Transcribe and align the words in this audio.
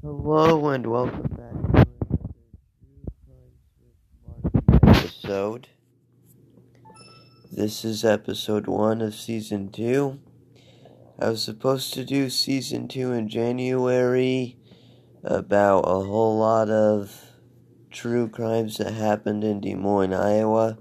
Hello 0.00 0.68
and 0.68 0.86
welcome 0.86 1.22
back 1.22 1.52
to 1.52 1.66
another 1.66 1.88
True 2.78 3.04
Crimes 3.26 4.62
with 4.62 4.84
episode. 4.84 5.68
This 7.50 7.84
is 7.84 8.04
episode 8.04 8.68
one 8.68 9.02
of 9.02 9.16
season 9.16 9.70
two. 9.70 10.20
I 11.18 11.30
was 11.30 11.42
supposed 11.42 11.94
to 11.94 12.04
do 12.04 12.30
season 12.30 12.86
two 12.86 13.12
in 13.12 13.28
January 13.28 14.56
about 15.24 15.80
a 15.80 16.04
whole 16.04 16.38
lot 16.38 16.70
of 16.70 17.20
true 17.90 18.28
crimes 18.28 18.78
that 18.78 18.92
happened 18.92 19.42
in 19.42 19.60
Des 19.60 19.74
Moines, 19.74 20.14
Iowa. 20.14 20.78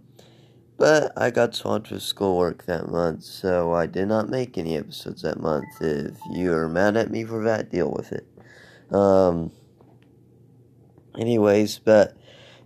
But 0.78 1.12
I 1.18 1.32
got 1.32 1.56
swamped 1.56 1.90
with 1.90 2.04
schoolwork 2.04 2.68
that 2.68 2.92
month, 2.92 3.24
so 3.24 3.74
I 3.74 3.88
did 3.88 4.10
not 4.10 4.30
make 4.30 4.60
any 4.60 4.78
episodes 4.78 5.24
that 5.24 5.40
month. 5.40 5.82
If 5.82 6.20
you're 6.30 6.70
mad 6.70 6.96
at 6.96 7.10
me 7.10 7.24
for 7.24 7.44
that, 7.46 7.72
deal 7.72 7.92
with 7.92 8.12
it. 8.12 8.28
Um, 8.92 9.52
anyways, 11.18 11.80
but 11.80 12.18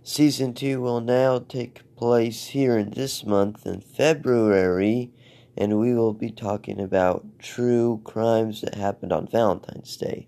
season 0.02 0.54
two 0.54 0.80
will 0.80 1.00
now 1.00 1.38
take 1.38 1.82
place 1.96 2.46
here 2.48 2.76
in 2.76 2.90
this 2.90 3.24
month 3.24 3.66
in 3.66 3.80
February, 3.80 5.10
and 5.56 5.78
we 5.78 5.94
will 5.94 6.14
be 6.14 6.30
talking 6.30 6.80
about 6.80 7.24
true 7.38 8.00
crimes 8.04 8.60
that 8.60 8.74
happened 8.74 9.12
on 9.12 9.26
Valentine's 9.26 9.96
Day. 9.96 10.26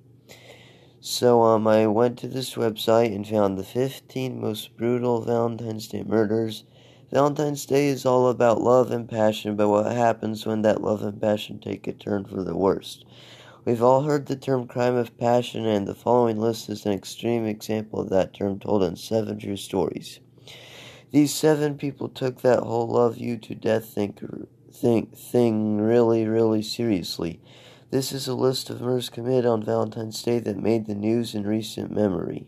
So, 1.01 1.43
um, 1.43 1.67
I 1.67 1.87
went 1.87 2.19
to 2.21 2.29
this 2.29 2.55
website 2.55 3.15
and 3.15 3.29
found 3.29 3.59
the 3.59 3.65
15 3.65 4.41
most 4.41 4.77
brutal 4.77 5.23
Valentine's 5.23 5.87
Day 5.87 6.03
murders. 6.03 6.65
Valentine's 7.13 7.67
Day 7.67 7.89
is 7.89 8.07
all 8.07 8.29
about 8.29 8.63
love 8.63 8.91
and 8.91 9.09
passion, 9.09 9.55
but 9.55 9.69
what 9.69 9.93
happens 9.93 10.47
when 10.47 10.63
that 10.63 10.81
love 10.81 11.03
and 11.03 11.21
passion 11.21 11.59
take 11.59 11.87
a 11.87 11.93
turn 11.93 12.25
for 12.25 12.43
the 12.43 12.57
worst? 12.57 13.05
We've 13.65 13.83
all 13.83 14.03
heard 14.03 14.27
the 14.27 14.37
term 14.37 14.67
crime 14.67 14.95
of 14.95 15.17
passion, 15.17 15.65
and 15.65 15.89
the 15.89 15.95
following 15.95 16.39
list 16.39 16.69
is 16.69 16.85
an 16.85 16.93
extreme 16.93 17.47
example 17.47 18.01
of 18.01 18.11
that 18.11 18.35
term 18.35 18.61
told 18.61 18.83
in 18.83 18.97
seven 18.97 19.39
true 19.39 19.57
stories. 19.57 20.21
These 21.13 21.33
seven 21.33 21.79
people 21.79 22.11
took 22.11 22.43
that 22.43 22.63
whole 22.63 22.87
love 22.87 23.17
you 23.17 23.39
to 23.39 23.55
death 23.55 23.87
think, 23.87 24.21
think, 24.71 25.17
thing 25.17 25.81
really, 25.81 26.27
really 26.27 26.61
seriously. 26.63 27.41
This 27.91 28.13
is 28.13 28.29
a 28.29 28.35
list 28.35 28.69
of 28.69 28.83
murders 28.83 29.09
committed 29.09 29.47
on 29.47 29.65
Valentine's 29.65 30.23
Day 30.23 30.41
that 30.41 30.59
made 30.59 30.87
the 30.87 30.95
news 30.95 31.35
in 31.35 31.47
recent 31.47 31.91
memory. 31.91 32.47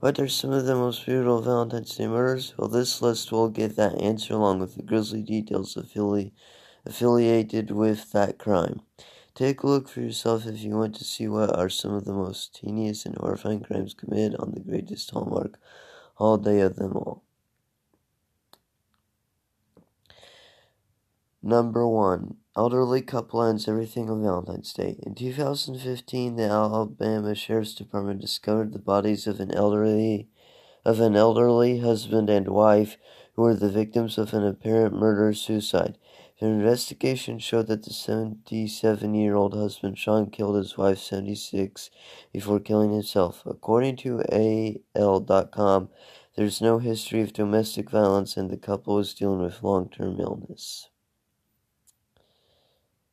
What 0.00 0.18
are 0.18 0.28
some 0.28 0.50
of 0.50 0.66
the 0.66 0.74
most 0.74 1.06
brutal 1.06 1.40
Valentine's 1.40 1.96
Day 1.96 2.08
murders? 2.08 2.52
Well, 2.58 2.68
this 2.68 3.00
list 3.00 3.32
will 3.32 3.48
give 3.48 3.76
that 3.76 3.98
answer 4.02 4.34
along 4.34 4.60
with 4.60 4.74
the 4.74 4.82
grisly 4.82 5.22
details 5.22 5.76
affili- 5.76 6.32
affiliated 6.84 7.70
with 7.70 8.12
that 8.12 8.36
crime. 8.36 8.82
Take 9.38 9.62
a 9.62 9.68
look 9.68 9.88
for 9.88 10.00
yourself 10.00 10.46
if 10.46 10.58
you 10.64 10.76
want 10.76 10.96
to 10.96 11.04
see 11.04 11.28
what 11.28 11.56
are 11.56 11.68
some 11.68 11.94
of 11.94 12.04
the 12.04 12.12
most 12.12 12.58
heinous 12.60 13.06
and 13.06 13.16
horrifying 13.16 13.60
crimes 13.60 13.94
committed 13.94 14.34
on 14.40 14.50
the 14.50 14.58
greatest 14.58 15.12
Hallmark 15.12 15.60
holiday 16.16 16.58
of 16.58 16.74
them 16.74 16.96
all. 16.96 17.22
Number 21.40 21.86
one, 21.86 22.38
elderly 22.56 23.00
couple 23.00 23.40
ends 23.44 23.68
everything 23.68 24.10
on 24.10 24.24
Valentine's 24.24 24.72
Day. 24.72 24.98
In 25.04 25.14
2015, 25.14 26.34
the 26.34 26.42
Alabama 26.42 27.36
Sheriff's 27.36 27.76
Department 27.76 28.20
discovered 28.20 28.72
the 28.72 28.80
bodies 28.80 29.28
of 29.28 29.38
an 29.38 29.54
elderly 29.54 30.26
of 30.84 30.98
an 30.98 31.14
elderly 31.14 31.78
husband 31.78 32.28
and 32.28 32.48
wife 32.48 32.96
who 33.34 33.42
were 33.42 33.54
the 33.54 33.70
victims 33.70 34.18
of 34.18 34.34
an 34.34 34.44
apparent 34.44 34.96
murder 34.96 35.32
An 36.40 36.48
investigation 36.48 37.40
showed 37.40 37.66
that 37.66 37.82
the 37.82 37.92
77 37.92 39.14
year 39.14 39.34
old 39.34 39.54
husband 39.54 39.98
Sean 39.98 40.30
killed 40.30 40.56
his 40.56 40.78
wife 40.78 40.98
76 40.98 41.90
before 42.32 42.60
killing 42.60 42.92
himself. 42.92 43.42
According 43.44 43.96
to 43.96 44.22
AL.com, 44.96 45.88
there's 46.36 46.60
no 46.60 46.78
history 46.78 47.22
of 47.22 47.32
domestic 47.32 47.90
violence 47.90 48.36
and 48.36 48.50
the 48.50 48.56
couple 48.56 48.94
was 48.94 49.14
dealing 49.14 49.40
with 49.40 49.64
long 49.64 49.88
term 49.88 50.20
illness. 50.20 50.88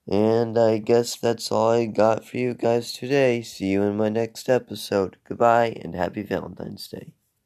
And 0.08 0.56
I 0.56 0.78
guess 0.78 1.16
that's 1.16 1.52
all 1.52 1.72
I 1.72 1.86
got 1.86 2.24
for 2.24 2.38
you 2.38 2.54
guys 2.54 2.94
today. 2.94 3.42
See 3.42 3.70
you 3.72 3.82
in 3.82 3.98
my 3.98 4.10
next 4.10 4.50
episode. 4.50 5.18
Goodbye 5.28 5.80
and 5.82 5.96
happy 5.96 6.22
Valentine's 6.22 6.88
Day. 6.88 7.14